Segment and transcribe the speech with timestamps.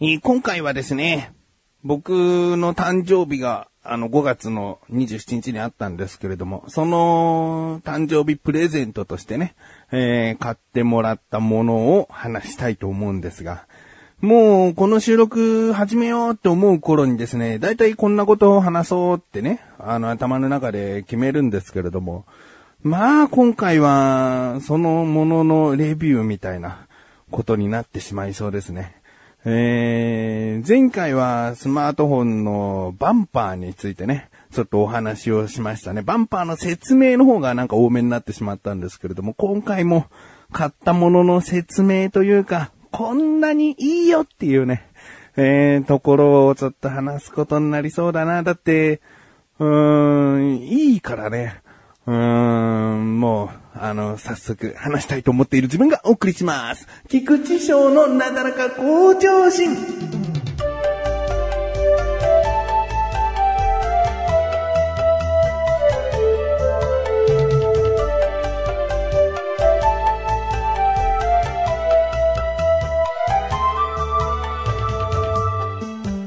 [0.00, 1.32] え今回はですね、
[1.82, 2.10] 僕
[2.56, 9.56] の誕生日が、あの、5月の27日にあったんですけれども、その誕生日プレゼントとしてね、
[9.90, 13.66] えー買ってもらったものを話したいと思うんですが、
[14.20, 22.24] もう、この収録始めようって思う頃にですね、だいたいこんなことを話そうってね、あの、頭の中で決めるんですけれども、
[22.84, 26.86] まあ、今回は、そのもののレビューみたいな
[27.32, 28.97] ことになってしまいそうですね。
[29.44, 36.02] えー、前回はスマートフォンのバンパーについてね、ちょっとお話をしましたね。
[36.02, 40.06] バンパーの説明の方がなんか多めになってしまったんですけれども、今回も
[40.50, 44.88] 買ったものの説明というか、こんなにいいよっていうね、
[45.36, 48.42] えー、ところをちょっと話すことになりそうだな。
[48.42, 49.00] だって、
[49.60, 51.62] うーん、いいからね。
[52.06, 53.50] うーん、もう、
[53.80, 56.86] あの、早速話したいと思っている自分がお送りします。
[57.08, 59.76] 菊池賞のなだらか向上心。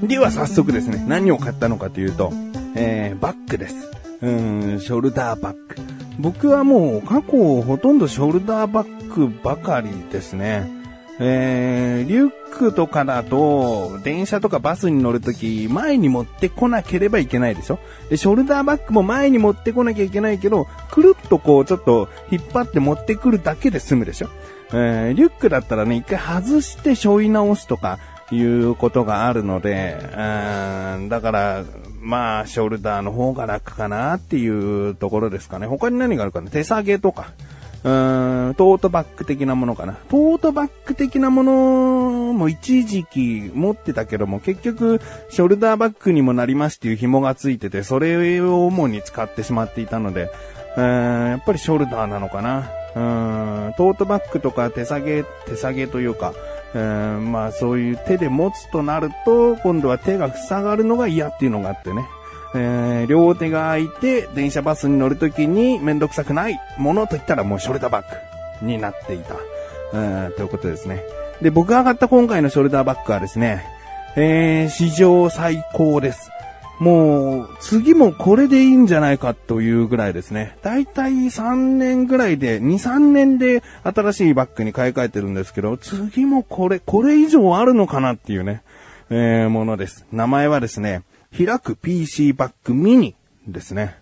[0.07, 2.33] では早速ですね、何を買ったのかというと、
[2.75, 3.91] えー、バッグです。
[4.21, 5.90] うん、ショルダーバッグ。
[6.19, 10.81] 僕はもう過去ほとんどショルダーバッグばかりですね。
[11.23, 17.77] えー、リュックとかだと、電車とかバスに乗るとき、前に持ってこなければいけないでしょ
[18.09, 24.29] で、ショルダーバッグも前に持ってこなきゃいけないけど、くるっとこう、ちょっと引っ張って持ってくるだけで済むでしょ
[24.73, 27.99] えー、リュックだったらね、一回外して背負い直すとか、
[28.31, 31.63] いうことがあるので、うーんだから、
[31.99, 35.67] まあ、ショルダーの方が楽かなっていうところですかね。
[35.67, 36.49] 他に何があるかな？
[36.49, 37.31] 手提げとか、
[37.83, 39.93] うーん、トートバッグ的なものかな。
[40.09, 50.31] トートバッグ的なものも一時期持ってたけども、結局、ショルダーバッグにもなりますっていう紐がついてて、それを主に使ってしまっていたので、
[50.77, 52.69] うーんやっぱりショルダーなのかな。
[52.95, 56.33] うーんトートバッグとか手提げ、手提げというか、
[56.73, 62.05] うんまあそういう手で持つとなると、今度は手が塞がるのが嫌っていうのがあってね。
[62.53, 68.05] えー両手が空いて電車バスに乗るときにめんどくさくないものと言ったらもうショルダーバッ
[68.61, 69.35] グになっていた。
[69.93, 71.03] うんということですね。
[71.41, 73.65] で、僕が買った今回のショルダーバッグはですね、
[74.15, 76.31] えー史上最高です。
[76.81, 80.57] もう、次もこれでいいんじゃないかというぐらいですね。
[80.63, 88.63] だいたい3年ぐらいで、2、3年で新しいバッグに買い替えてるんですけど、次もこれ、これ以上あるのかなっていうね、
[89.11, 90.07] えーものです。
[90.11, 91.03] 名前はですね、
[91.37, 93.15] 開く PC バッグミニ
[93.47, 93.97] ですね。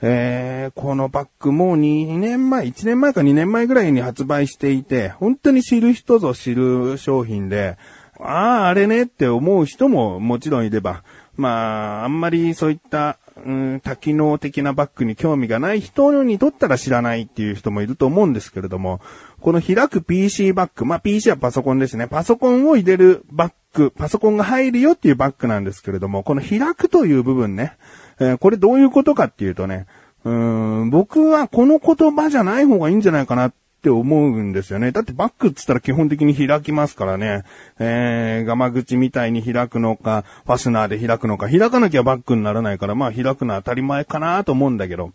[0.00, 7.76] えー、このバッグもう2年前、1年前か2年前ぐらいに発売していて、本当に知る人ぞ知る商品で、
[8.22, 11.02] ああ、あれねって思う人ももちろんいれば、
[11.36, 19.00] まあ、あんまりそういった、うん、多機能的なバッグに興味がない人にとったら知らないっていう人もいると思うんですけれども、
[19.40, 22.06] この開く PC バッグ、まあ PC はパソコンですね。
[22.08, 27.76] パソコンを入れるバッグ、パソコンが入るよっていうバッグなんですけれども、この開くという部分ね、
[28.18, 29.86] えーこれどういうことかっていうとね、
[30.24, 34.92] うん、僕はこの言葉じゃない方がいいんじゃないかなっって思うんですよね。
[34.92, 37.44] だってバッグって言ったら基本的に開きますからね。
[37.78, 45.12] えー、ガマ口みたいに開くのか、ファスナーで開くのか、開かなきゃバッグにならないから、まあ開くのは当たり前かなと思うんだけど、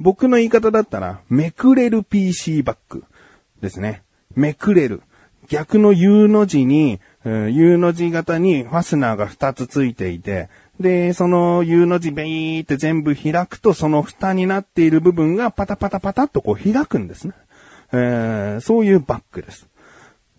[0.00, 3.04] 僕の言い方だったら、めくれる PC バッグ
[3.60, 4.02] ですね。
[4.34, 5.02] めくれる。
[5.48, 10.48] 逆の U の字に、U の字型にファスナーが2つついていて、
[10.80, 17.34] で、その U の字ベイーって全部開くと、その蓋になっている部分がパタパタパタっとこう開くんですね。
[17.92, 19.66] えーそういうバッグです。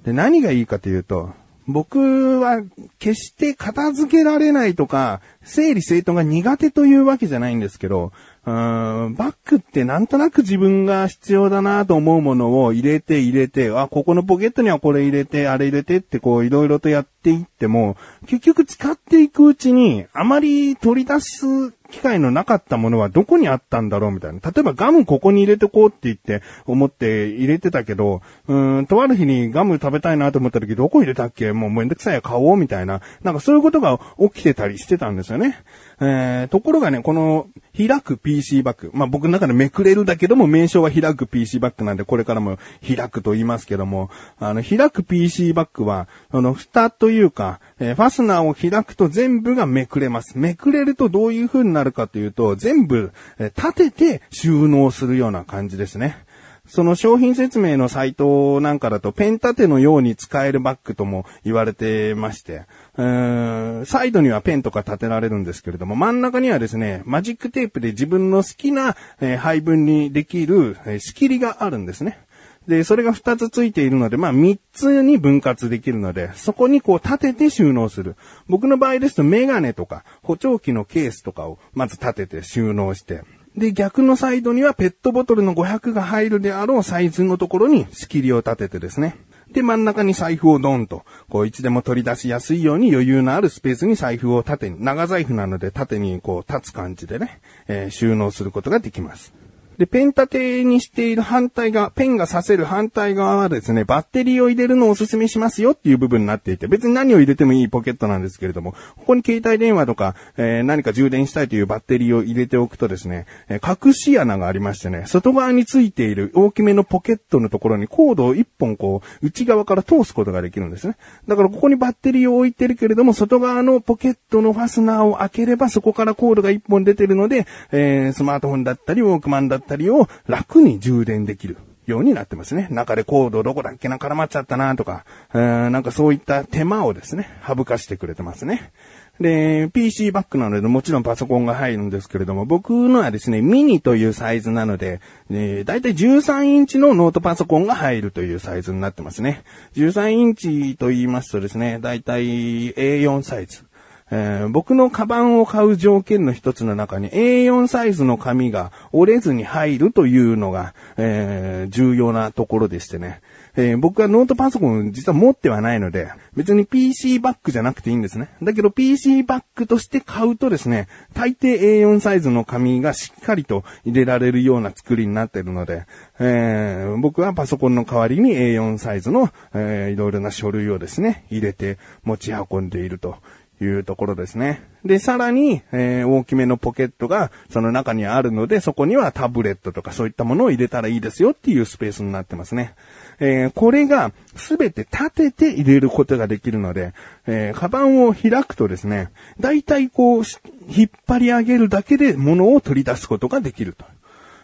[0.03, 1.33] で、何がいいかというと、
[1.67, 2.61] 僕は
[2.97, 8.13] 決して片付けられないとか、整理整頓が苦手というわけじゃないんですけど、
[8.45, 24.39] うーんバッグってなんとなく自分が必要だなと思うものを入れて入れて、あ、ここのポケットにはこれ入れて、あれ入れてってこういろいろとやっていっても、結局使っていくうちに、あまり取り出す機会のなかったものはどこにあったんだろうみたいな。
[24.39, 31.53] 例えばガムここに入れてこうって言って思って入れてたけど、うーん、とある日にガム食べたいなと思った時どこ入れたっけ？
[31.53, 33.01] もうめんどくさいや買おうみたいな。
[33.23, 35.63] なんかそういうことが起きてたりしてたんですよね。
[35.99, 38.91] えー、ところがね、この開く PC バッグ。
[38.93, 44.09] まあ、僕の中でめくれるだけども名称は開く PC バッグなんでこれからも開くと言いますけども、
[44.39, 50.37] あの、開く PC バッグは、あの、蓋というか、えーファスナーを開くと全部がめくれます。
[50.37, 56.26] めくれるとどういう風になるかというと、全部、えー立てて収納するような感じですね。
[56.67, 62.65] その商品説明のサイトなんかだとペン立てのように使えるバッグとも言われてまして、
[62.97, 72.19] うんサイドにはペンとか立てられるんですけれども、真ん中にはですね、マジックテープで自分の好きな、え、配分にできる、え、仕切りがあるんですね。
[72.67, 78.15] で、それが2つついているので、まあ3つに分割できるので、そこにこう立てて収納する。
[78.47, 83.23] 僕の場合ですとメガネとか補聴器のケースとかをまず立てて収納して、
[83.57, 89.17] で、逆のサイドにはペットボトルの500が入るであろうサイズのところに仕切りを立ててですね。
[89.51, 99.33] で、真ん中に財布をドンと、こう、いつでも取り出しやすいように余裕のあるスペースに財布を縦に、長財布なので縦にこう立つ感じでね、えー、収納することができます。
[99.77, 120.95] で、ペン立てにしている反対側、ペンが刺せる反対側はですね、バッテリーを入れるのをお勧めしますよっていう部分になっていて、別に何を入れてもいいポケットなんですけれども、ここに携帯電話とか、えー、何か充電したいというバッテリーを入れておくとですね、え、隠し穴がありましてね、外側についている大きめのポケットのところにコードを一本こう、内側から通すことができるんですね。
[121.27, 132.67] だからここにバッテリーを置いてるけれども、外側のポケットのファスナーを開ければそこからコードが一本出てるので、えー、スマートフォンだったり、ウォークマンだったりったりを楽に充電できるようになってますね。
[132.71, 138.71] 中でコードどこだっけな絡まっちゃったなとか、なんかそういった手間をですね、省かしてくれてますね。
[139.19, 144.99] で、PC バッグなのでもちろんパソコンが入るんですけれども、僕のはですね、ミニというサイズなので、
[145.31, 149.43] えー、だいたい13インチのノートパソコンが入るというサイズになってますね。
[149.75, 153.66] 13インチと言いますとですね、だいたい A4 サイズ。
[154.09, 163.21] えー、僕のカバンを買う条件の一つの中に A4 サイズの紙が折れずに入るというのが、えー、重要なところでしてね。
[163.59, 168.29] えー、僕はノートパソコン実は持ってはないので、別に PC バッグじゃなくていいんですね。
[168.41, 175.87] だけど PC バッグとして買うとですね、大抵 A4 サイズの紙がしっかりと入れられるような作りになっているので、
[176.19, 183.17] えー、僕はパソコンの代わりに A4 サイズの、えー、いろいろな書類をですね、入れて持ち運んでいると
[183.61, 184.61] いうところですね。
[184.85, 192.75] で、さらに、えー、大きめのポケットがその中にあるので、そこにはタブレットとかそういったものを入れたらいいですよっていうスペースになってますね。
[193.19, 196.93] えー、これがすべて立てて入れることができるので、
[197.25, 199.09] えー、カバンを開くとですね、
[199.39, 200.23] だいたいこう、
[200.69, 203.85] 引っ張り上げるだけで物を取り出すことができると。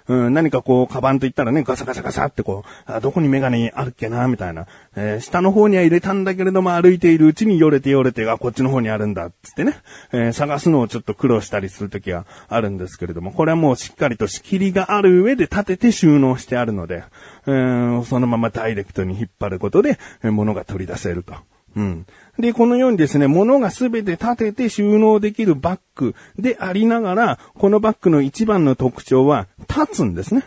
[0.08, 4.68] うん、何かこう、カバンと言ったらね、ガサガサガサってこう、あどこにメガネあるっけな、みたいな。
[4.96, 9.78] えー、下の方には入れたんだけれども、歩いているうちによれてよれて、あ、こっちの方にあるんだ、つってね、
[10.12, 17.04] えー、探すのをちょっと苦労したりするときはあるんですけれども、これはもうしっかりと仕切りがある上で立てて収納してあるので、
[17.48, 21.34] えー、そのままダイレクトに引っ張ることで、え物が取り出せると。
[21.76, 22.06] うん。
[22.38, 30.44] で、このようにですね、物がすべて立てて収納できるバッグでありながら、このバッグの一番の特徴は、立つんですね。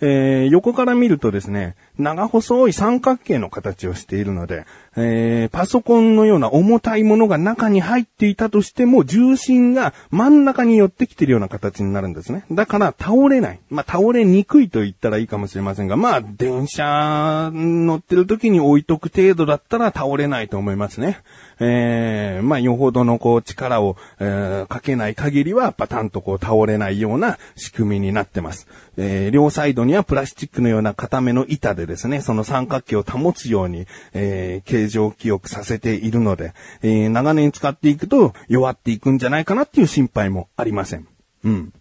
[0.00, 4.64] えー、横から見るとですね、長細い三角形の形をしているので、
[5.00, 12.44] えー、パソコンのような重たいものが中に入っていたとしても、重心が真ん中に寄ってきているような形になるんですね。
[12.50, 13.60] だから倒れない。
[13.70, 21.18] まあ、倒れにくいと言ったらいいかもしれませんが、まあ、電車乗ってる時に置いとく程度だったら倒れないと思いますね。
[21.60, 28.66] えー、まあ、よほどのこう力を、えー、かけない限りは、パタンとこう倒れないような仕組みになってます。
[28.96, 41.06] えー、両サイドにはプラスチックのような固めの板でですね、その三角形を保つように、えー、形状記憶させているので、えー、長年使っていくと弱っていくんじゃないかなっていう心配もありません。
[41.44, 41.72] うん。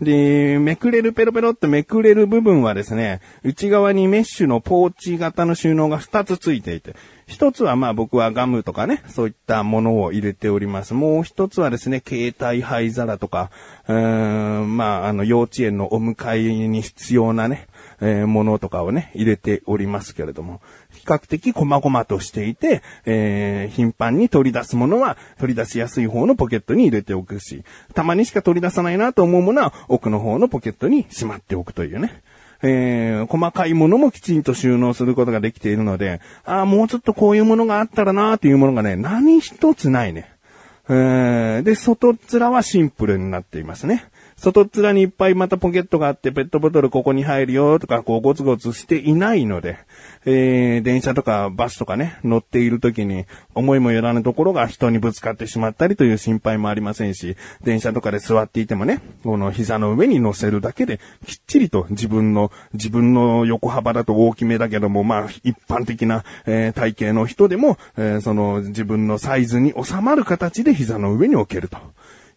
[0.00, 6.94] で、めくれるペロペロってめくれる部分はですね、内側にメッシュのポーチ型の収納が2つついていて、
[7.26, 10.94] 一つはまあ僕はガムとかね、そういったものを入れております。
[10.94, 13.50] もう一つはですね、携帯灰皿とか、
[13.88, 17.66] うーん、まああの幼稚園のお迎えに必要なね、
[18.00, 20.60] えー、ものとかをね、入れておりますけれども、
[20.92, 27.64] 比較的細々としていて、えー、頻繁に取り出すものは取り出しやすい方のポケットに入れておくし、
[27.94, 32.22] たまにしか取り出さないなと思うものは奥の方のポケットにしまっておくというね。
[32.60, 40.32] えー、細かいものもきちんと収納することができているので、ああ、もうちょっとこういうものがあったらなーっていうものがね、何一つないね。
[40.88, 44.06] えー、で、外面はシンプルになっていますね。
[44.38, 49.78] 外っ面にいっぱいまたポケットがあって、ペットボトルここに入るよとか、こうゴツゴツしていないので、
[50.24, 53.24] えー、電車とかバスとかね、乗っている時に、
[53.56, 71.78] 思いもよらぬところが人にぶつかってしまったりという心配もありませんし、電車とかで座っていてもね、この膝の上に乗せるだけで、きっちりと自分の、自分の横幅だと大きめだけども、まあ、一般的な、えー、体型の人でも、えー、その自分のサイズに収まる形で膝の上に置けると。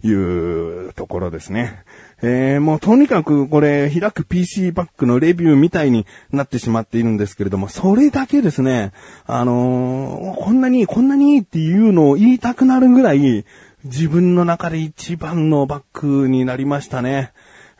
[0.04, 1.84] いうところですね。
[2.24, 8.92] えー、もうとにかくこれ開く PC バッグのレビューみたいになってしまっているんですけれども、それだけですね、
[9.26, 13.46] あのー、こんなに、こんなにいいっていうのを言いたくなるぐらい、
[13.84, 17.32] 自分の中で一番のバッグになりましたね。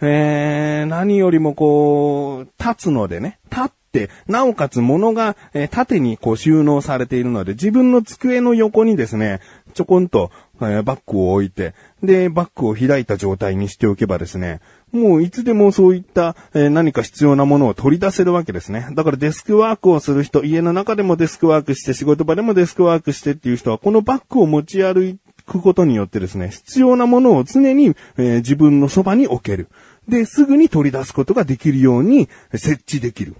[0.02, 9.42] えー、何よりもこう、立つのでね、立って、なおかつ物が、えー、縦にこう収納されているので、自分の机の横にですね、
[9.76, 18.88] ちょこんと、えー、バッグを置いて、で、バッグを開いた状態にしておけばですね、もういつでもそういった、えー、何か必要なものを取り出せるわけですね。
[18.94, 29.68] だからデスクワークをする人、家の中でもデスクワークして、仕事場でもデスクワークしてっていう人は、このバッグを持ち歩くことによってですね、必要なものを常に、えー、自分のそばに置ける。
[30.08, 33.36] で、すぐに取り出すことができるように設置できる。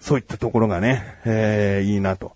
[0.00, 2.32] そういったところがね、えー、いいなと。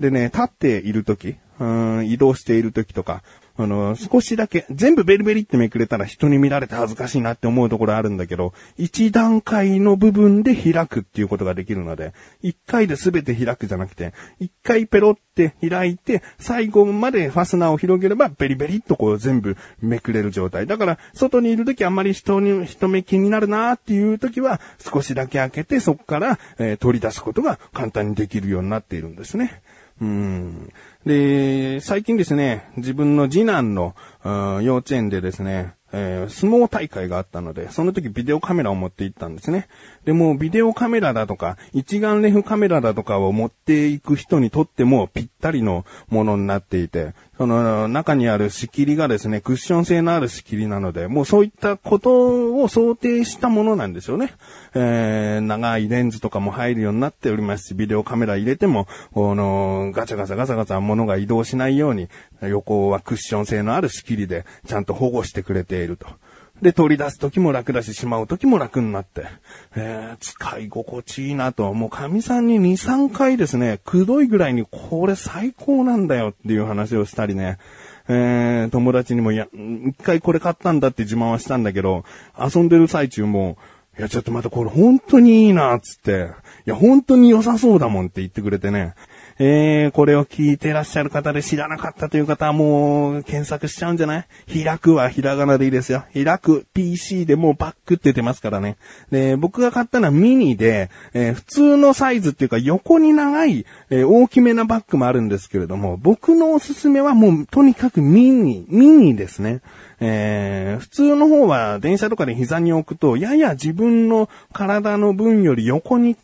[0.00, 3.22] でね、立っているとき、うん、移動しているときとか、
[3.56, 20.66] あの、少しだけ、全部ベリベリってめくれたら人に見られて恥ずかしいなって思うところあるんだけど、一段階の部分で開くっていうことができるので、一回で全て開くじゃなくて、一回ペロって開いて、最後までファスナーを広げればベリベリっとこう全部めくれる状態。
[20.66, 29.62] だから、外にいるときあんまり人に、人目気になるなーっていうときは、少しだけ開けてそこから、えー、取り出すことが簡単にできるようになっているんですね。
[30.00, 30.72] うん。
[31.06, 33.94] で、最近ですね、自分の次男の、
[34.62, 39.68] 幼稚園でですね、えー、相撲大会があったので、その時ビデオカメラを持って行ったんですね。
[40.04, 54.34] でも、ビデオカメラだとか、一眼レフカメラだとかを持っていく人にとってもぴったりのものになっていて、その中にある仕切りがですね、クッション性のある仕切りなので、もうそういったことを想定したものなんですよね。
[54.74, 62.08] えー、長いレンズとかも入るようになっておりますし、ビデオカメラ入れても、この、ガチャガチャガチャガチャ物が移動しないように、
[62.40, 66.06] 横はクッション性のある仕切りで、ちゃんと保護してくれていると。
[66.62, 69.26] で、取り出す時も楽だし、しまう時も楽になって、
[69.74, 77.58] えー、使い心地いいなと、もう神さんに2、3回ですね、くどいぐらいにこれ最高なんだよっていう話をしたりね、
[78.08, 82.04] えー、友達にも、いや、一回これ買ったんだって自慢はしたんだけど、
[82.38, 83.58] 遊んでる最中も、
[83.98, 86.30] いや、ちょっとまたこれ本当にいいな、つって、
[86.66, 88.94] いや、本当に良さそうだもんって言ってくれてね、
[89.38, 94.64] えー、これを聞いてらっしゃる方で知らなかったという方はもう検索しちゃうんじゃない？
[94.64, 96.04] 開くはひらがなでいいですよ。
[96.14, 98.76] 開く PC でもうバックって出ますからね。
[99.10, 109.62] で、僕が買ったのはミニで、えー、普通のサイズっていうか横に長い、えー、大きめなバッグもあるんですけれども、僕のおすすめはもうとにかくミニ、ミニですね。
[110.00, 116.16] えー、普通の方は電車とかで膝に置くと、やや自分の体の分より横に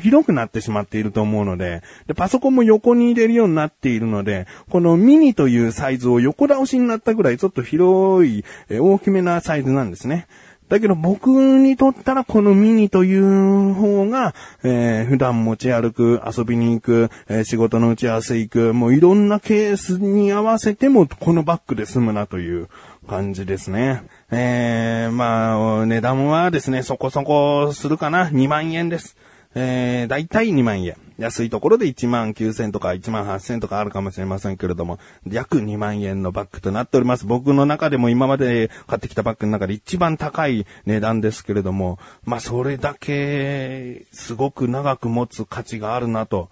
[0.00, 10.26] 広くなってしまっていると思うのでで、パソコンも横に入れるようになっているので、このミニというサイズを横倒しになったぐらいちょっと広い、え大きめなサイズなんですね。
[10.68, 22.68] だけど僕にとったらこのミニという方が、えー、普段持ち歩く、遊びに行く、えー、仕事の打ち合わせ行く、もういろんなケースに合わせてもこのバッグで済むなという
[23.08, 24.02] 感じですね。
[24.32, 28.26] えー、まあ、値段はですね、そこそこするかな。
[28.28, 29.16] 2万円です。
[29.58, 30.96] えー、だいたい2万円。
[31.16, 37.24] 安いところで1万9000とか1万8000とかあるかもしれませんけれども、約2万円のバッグとなっております。
[37.24, 46.50] 僕の中でも今まで買ってきたバッグの中で一番高い値段ですけれども、まあそれだけすごく長く持つ価値があるなと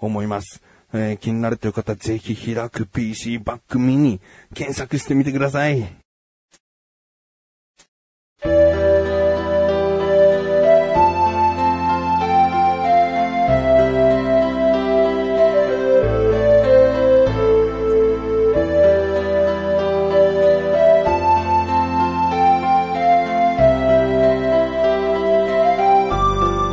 [0.00, 0.62] 思います。
[0.94, 4.18] えー、気になるという方、ぜひ開く PC バッグミニ
[4.54, 6.05] 検索してみてください。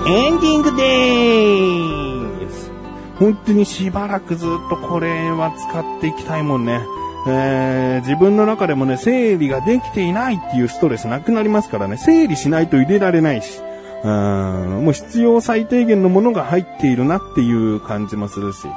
[0.06, 2.70] エンディングでーす。
[3.18, 6.82] 本当にしばらくずっとこれは使っていきたいもんね。
[7.26, 13.62] えー、自分の中でもね、整理ができていないっていうストレスなくなりますからね、整理しないと入れられないし、
[14.04, 18.68] うん、もう必要最低限のものが入っているなっていう感じもするし、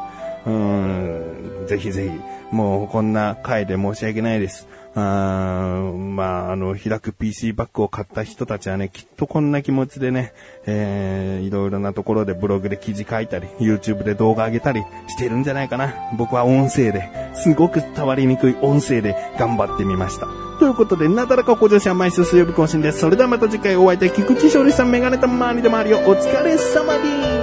[0.46, 4.68] うん、ぜひぜひ、もうこんな回で申し訳ないです。
[4.98, 10.32] あまあ、あの、開く PC バッグを買った人たちはね、きっとこんな気持ちでね、
[10.64, 15.94] えー、いろいろなところでブログで記事書いたり、YouTube で動画上げたりしてるんじゃないかな。
[16.16, 20.28] 僕は音声で、すごく伝わりにくい音声で頑張ってみました。
[20.58, 23.00] ということで、なだらか向上心は毎週水曜日更新です。
[23.00, 27.35] それではまた次回お会いいたい菊池勝利さんメガネた周りで周りをお疲れ様です。